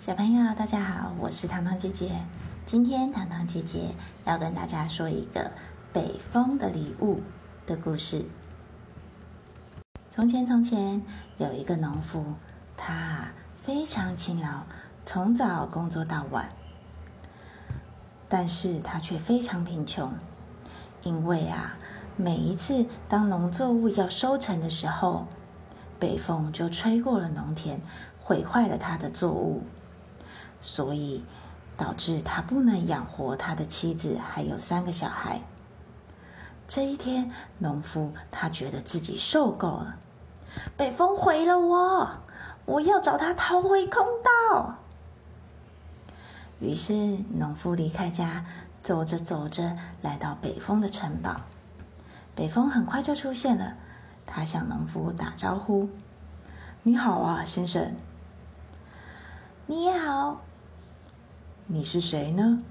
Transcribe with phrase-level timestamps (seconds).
[0.00, 2.12] 小朋友，大家好，我是糖糖姐姐。
[2.64, 5.50] 今天糖糖姐姐要跟大家说一个
[5.92, 7.20] 北风的礼物
[7.66, 8.24] 的故事。
[10.08, 11.02] 从前，从前
[11.38, 12.24] 有一个农夫，
[12.76, 13.26] 他
[13.64, 14.62] 非常勤劳，
[15.02, 16.48] 从早工作到晚。
[18.28, 20.12] 但是他却非常贫穷，
[21.02, 21.76] 因为啊，
[22.16, 25.26] 每一次当农作物要收成的时候，
[25.98, 27.80] 北风就吹过了农田，
[28.22, 29.64] 毁坏了他的作物。
[30.60, 31.24] 所以，
[31.76, 35.40] 导致他不能养活他的妻子，还有三个小孩。
[36.66, 39.96] 这一天，农夫他觉得自己受够了，
[40.76, 42.08] 北风毁了我，
[42.66, 44.74] 我要找他讨回公道。
[46.60, 46.92] 于是，
[47.34, 48.44] 农夫离开家，
[48.82, 51.40] 走着走着，来到北风的城堡。
[52.34, 53.74] 北风很快就出现了，
[54.26, 55.88] 他向农夫打招呼
[56.82, 57.94] ：“你好啊，先生。
[59.66, 60.40] ”“你好。”
[61.70, 62.62] 你是谁呢？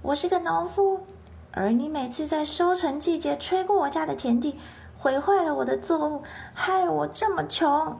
[0.00, 1.00] 我是个农夫，
[1.50, 4.60] 而你每次在收成季节吹过我家的田地，
[4.96, 6.22] 毁坏了我的作物，
[6.54, 7.98] 害我这么穷。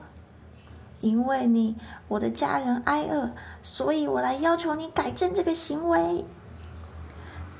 [1.01, 1.75] 因为你，
[2.07, 6.23] 我的家人挨饿，所以我来要求你改正这个行为。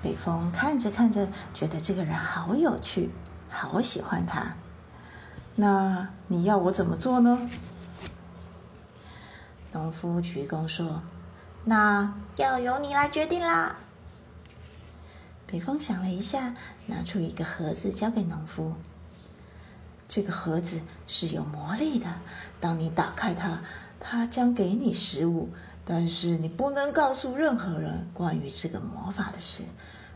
[0.02, 3.10] 北风看着看着，觉得这个人好有趣，
[3.50, 4.56] 好喜欢他。
[5.56, 7.50] 那你要我怎么做呢？
[9.74, 11.02] 农夫鞠躬说。
[11.64, 13.76] 那要由你来决定啦。
[15.46, 16.56] 北风想了一下，
[16.88, 18.74] 拿出一个盒子交给农夫。
[20.08, 22.08] 这个盒子是有魔力的，
[22.60, 23.62] 当你打开它，
[24.00, 25.50] 它将给你食物。
[25.84, 29.64] 但是你不能告诉任何人关于这个魔法的事，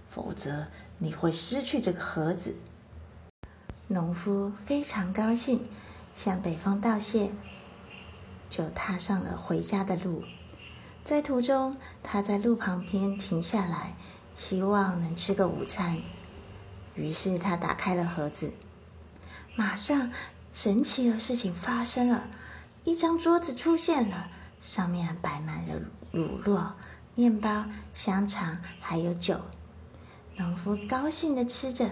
[0.10, 0.68] 否则
[1.00, 2.56] 你会失去这个盒子。
[3.88, 5.68] 农夫非常高兴，
[6.16, 7.30] 向北风道谢，
[8.50, 10.24] 就踏上了回家的路。
[11.06, 13.96] 在途中，他在路旁边停下来，
[14.36, 16.02] 希望能吃个午餐。
[16.96, 18.52] 于是他打开了盒子，
[19.56, 20.12] 马上
[20.52, 22.28] 神奇的事情发生了：
[22.84, 25.76] 一张桌子出现了，上面摆满了
[26.12, 26.72] 乳酪、
[27.14, 29.40] 面包、香肠，还有酒。
[30.38, 31.92] 农夫高兴的吃着，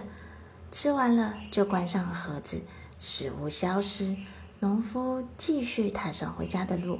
[0.72, 2.60] 吃完了就关上了盒子，
[2.98, 4.16] 食物消失。
[4.58, 6.98] 农夫继续踏上回家的路。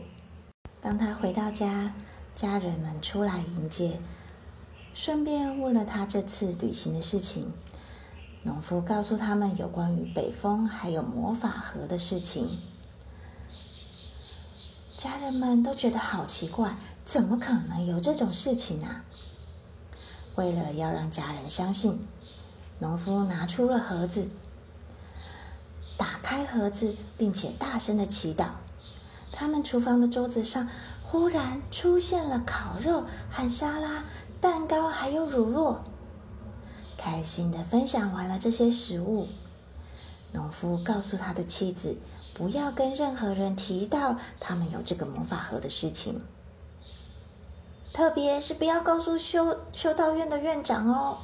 [0.84, 1.94] 当他回到家，
[2.34, 3.98] 家人们出来迎接，
[4.92, 7.50] 顺便问了他这次旅行的事情。
[8.42, 12.58] 农夫告诉他们有关于北风还有魔法盒的事情。
[14.94, 19.02] 家人们都觉得好奇怪，怎么可能有这种事情啊？
[20.34, 21.98] 为了要让家人相信，
[22.78, 24.28] 农夫拿出了盒子，
[25.96, 28.48] 打开盒子，并且大声的祈祷。
[29.36, 30.68] 他们厨房的桌子上
[31.02, 34.04] 忽然出现了烤肉和沙拉、
[34.40, 35.78] 蛋糕，还有乳酪。
[36.96, 39.26] 开心的分享完了这些食物，
[40.32, 41.98] 农夫告诉他的妻子，
[42.32, 46.22] 不要跟任何人提到他们有这个魔法盒的事情，
[47.92, 51.18] 特别是不要告诉修修道院的院长哦。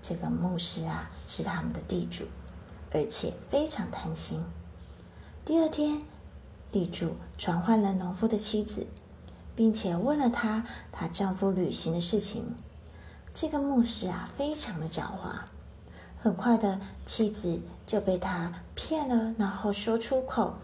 [0.00, 2.24] 这个牧师啊，是他们的地主，
[2.92, 4.40] 而且非常贪心。
[5.44, 6.00] 第二天。
[6.70, 8.86] 地主传唤了农夫的妻子，
[9.54, 12.54] 并且问了她她丈夫旅行的事情。
[13.32, 15.40] 这个牧师啊，非常的狡猾。
[16.20, 20.56] 很快的，妻子就被他骗了，然后说出口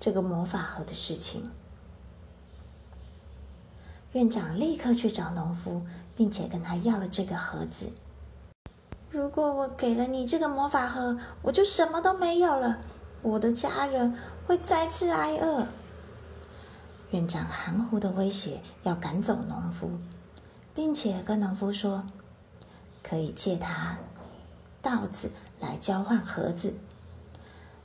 [0.00, 1.48] 这个魔法盒的事情。
[4.12, 5.82] 院长立刻去找农夫，
[6.16, 7.86] 并且跟他要了这个盒子。
[9.10, 12.80] 如果我给了你这个魔法盒，我就什么都没有了。
[13.22, 14.14] 我的家人
[14.46, 15.66] 会再次挨饿。
[17.10, 19.90] 院长含糊的威胁要赶走农夫，
[20.74, 22.04] 并且跟农夫说，
[23.02, 23.96] 可以借他
[24.82, 26.74] 稻子来交换盒子。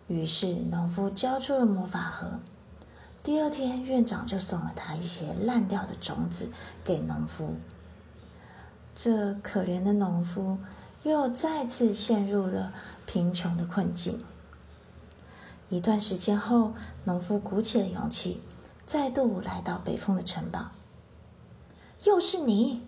[0.07, 2.39] 于是农夫交出了魔法盒。
[3.23, 6.49] 第二天，院长就送了他一些烂掉的种子
[6.83, 7.55] 给农夫。
[8.93, 10.57] 这可怜的农夫
[11.03, 12.73] 又再次陷入了
[13.05, 14.19] 贫穷的困境。
[15.71, 16.73] 一段时间后，
[17.05, 18.41] 农夫鼓起了勇气，
[18.85, 20.71] 再度来到北风的城堡。
[22.03, 22.81] 又是你！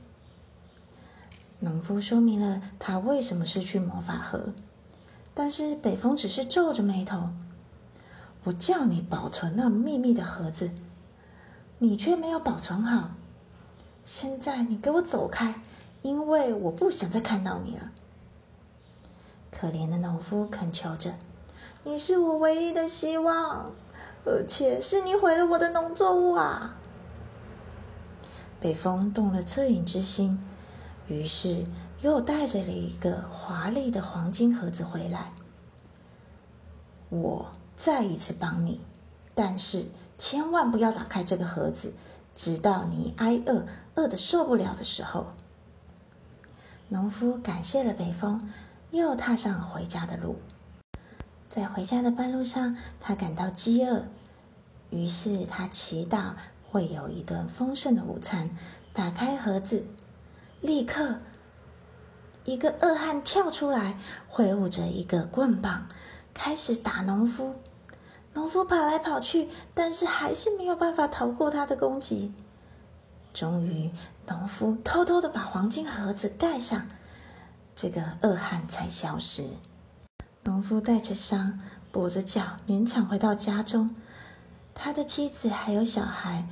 [1.60, 4.54] 农夫说明了他为什么失去魔法盒，
[5.34, 7.30] 但是北风只是皱着眉头
[8.44, 10.70] ：“我叫你保存那秘密的盒子，
[11.78, 13.12] 你却没有保存好。
[14.04, 15.62] 现在你给我走开，
[16.02, 17.90] 因为我不想再看到你了。”
[19.50, 21.14] 可怜的农夫恳求着。
[21.86, 23.70] 你是我唯一的希望，
[24.26, 26.76] 而且是你毁了我的农作物啊！
[28.62, 30.42] 北风动了恻隐之心，
[31.08, 31.66] 于是
[32.02, 35.34] 又带着了一个华丽的黄金盒子回来。
[37.10, 38.80] 我再一次帮你，
[39.36, 39.86] 但是
[40.18, 41.92] 千万不要打开这个盒子，
[42.34, 43.66] 直到你挨饿
[43.96, 45.26] 饿得受不了的时候。
[46.88, 48.50] 农夫感谢了北风，
[48.92, 50.38] 又踏上了回家的路。
[51.54, 54.06] 在回家的半路上，他感到饥饿，
[54.90, 56.34] 于是他祈祷
[56.68, 58.50] 会有一顿丰盛的午餐。
[58.92, 59.86] 打开盒子，
[60.62, 61.18] 立刻
[62.44, 65.88] 一个恶汉跳出来，挥舞着一个棍棒，
[66.34, 67.54] 开始打农夫。
[68.34, 72.34] 农夫跑来跑去，但是还是没有办法逃过他的攻击。
[73.32, 73.92] 终于，
[74.28, 76.88] 农夫偷偷的把黄金盒子盖上，
[77.76, 79.48] 这个恶汉才消失。
[80.44, 81.60] 农夫带着伤，
[81.92, 83.96] 跛着脚，勉强回到家中。
[84.76, 86.46] 他的妻子还有小孩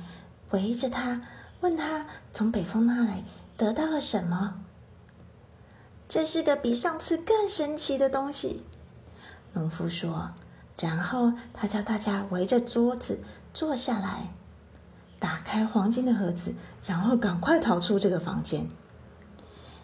[0.50, 1.20] 围着他，
[1.60, 3.24] 问他从北风那里
[3.56, 4.54] 得到了什么。
[6.08, 8.64] 这是个比上次更神奇的东西，
[9.52, 10.30] 农夫说。
[10.78, 13.20] 然后他叫大家围着桌子
[13.52, 14.32] 坐下来。
[15.20, 16.54] 打开黄金的盒子，
[16.84, 18.66] 然后赶快逃出这个房间。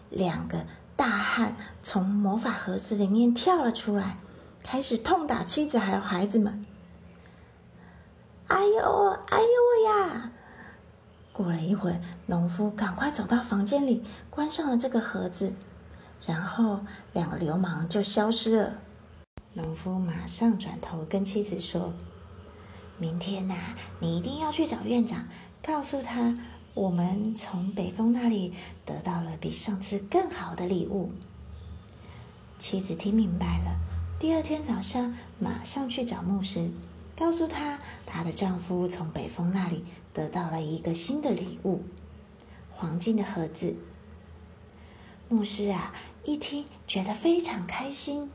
[0.09, 0.65] 两个
[0.99, 4.17] 大汉从魔法盒子里面跳了出来，
[4.61, 6.65] 开始痛打妻子还有孩子们。
[8.47, 10.31] 哎呦，哎呦呀！
[11.31, 15.53] 过了一会，农夫赶快走到房间里，关上了这个盒子，
[16.25, 16.81] 然后
[17.13, 18.73] 两个流氓就消失了。
[19.53, 21.93] 农夫马上转头跟妻子说。
[22.97, 23.55] 明天呐，
[23.99, 25.25] 你一定要去找院长，
[25.63, 26.37] 告诉他
[26.73, 28.53] 我们从北风那里
[28.85, 31.11] 得到了比上次更好的礼物。
[32.57, 33.75] 妻子听明白了，
[34.19, 36.69] 第二天早上马上去找牧师，
[37.17, 39.83] 告诉他她的丈夫从北风那里
[40.13, 41.81] 得到了一个新的礼物——
[42.75, 43.75] 黄金的盒子。
[45.27, 45.93] 牧师啊，
[46.23, 48.29] 一听觉得非常开心，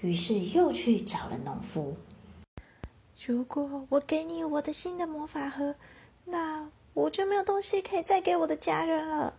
[0.00, 1.96] 于是又去找了农夫。
[3.26, 5.74] 如果我给你我的新的魔法盒，
[6.24, 9.34] 那我就没有东西可以再给我的家人了。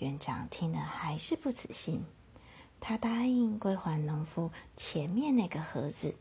[0.00, 2.04] 园长听了还是不死心，
[2.78, 6.14] 他答应归还农夫前面那个盒子，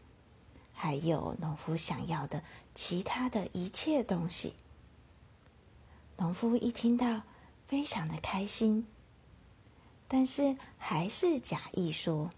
[0.72, 2.42] 还有农夫想要的
[2.74, 4.54] 其他的一切东西。
[6.16, 7.24] 农夫一听到，
[7.68, 8.88] 非常的开心，
[10.08, 12.32] 但是还是假意说：“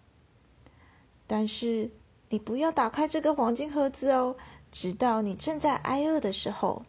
[1.27, 1.92] 但是。”
[2.30, 4.36] 你不要打开这个黄金盒子哦，
[4.71, 6.81] 直到你正在挨饿的时候。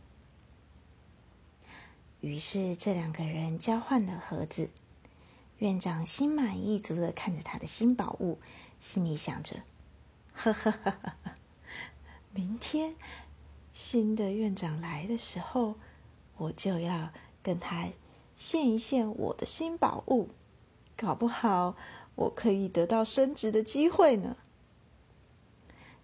[2.26, 4.70] 于是，这两个人交换了盒子。
[5.58, 8.40] 院长心满意足的看着他的新宝物，
[8.80, 9.62] 心里想着
[10.34, 10.90] ：“呵呵呵
[11.22, 11.32] 呵，
[12.32, 12.96] 明天
[13.72, 15.76] 新的院长来的时候，
[16.36, 17.10] 我就要
[17.44, 17.88] 跟他
[18.36, 20.30] 献一献我的新宝物，
[20.96, 21.76] 搞不好
[22.16, 24.36] 我可以得到升职的机会呢。”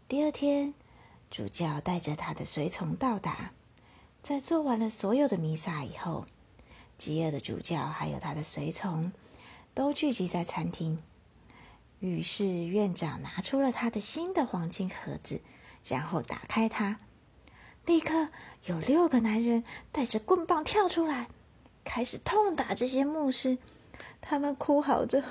[0.07, 0.73] 第二天，
[1.29, 3.53] 主教带着他的随从到达，
[4.23, 6.27] 在做完了所有的弥撒以后，
[6.97, 9.13] 饥饿的主教还有他的随从
[9.75, 11.03] 都聚集在餐厅。
[11.99, 15.41] 于是院长拿出了他的新的黄金盒子，
[15.85, 16.99] 然后打开它，
[17.85, 18.29] 立刻
[18.65, 21.29] 有六个男人带着棍棒跳出来，
[21.83, 23.59] 开始痛打这些牧师。
[24.21, 25.23] 他们哭嚎着。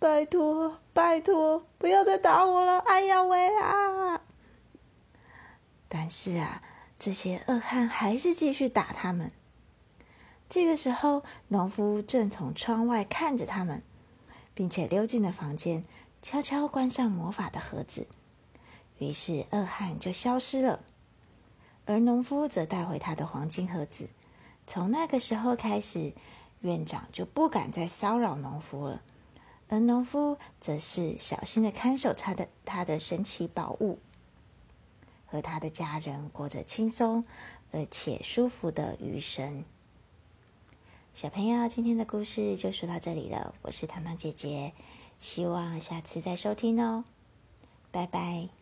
[0.00, 2.78] 拜托，拜托，不要再打我了！
[2.78, 4.20] 哎呀喂啊！
[5.88, 6.62] 但是啊，
[7.00, 9.32] 这些恶汉还是继续打他们。
[10.50, 13.82] 这个时候，农夫正从窗外看着他们，
[14.52, 15.82] 并且溜进了房间，
[16.20, 18.06] 悄悄关上魔法的盒子。
[18.98, 20.80] 于是，恶汉就消失了，
[21.86, 24.10] 而农夫则带回他的黄金盒子。
[24.66, 26.12] 从那个时候开始，
[26.60, 29.00] 院长就不敢再骚扰农夫了。
[29.68, 33.98] 而农夫则是小心的看守他的他的神奇宝物，
[35.30, 37.24] 和他的家人过着轻松
[37.70, 39.64] 而且舒服的余生。
[41.14, 43.54] 小朋友，今天的故事就说到这里了。
[43.62, 44.72] 我是糖糖姐姐，
[45.18, 47.04] 希望下次再收听哦，
[47.90, 48.59] 拜拜。